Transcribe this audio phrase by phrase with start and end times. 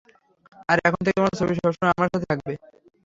[0.69, 2.53] আর এখন থেকে তোমার ছবি সবসময় আমার সাথে থাকবে।